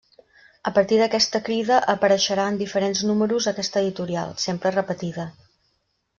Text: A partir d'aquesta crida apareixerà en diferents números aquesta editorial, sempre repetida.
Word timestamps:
A 0.69 0.71
partir 0.77 0.97
d'aquesta 1.01 1.41
crida 1.49 1.77
apareixerà 1.93 2.47
en 2.53 2.57
diferents 2.63 3.03
números 3.11 3.49
aquesta 3.53 3.85
editorial, 3.85 4.35
sempre 4.47 4.73
repetida. 4.81 5.29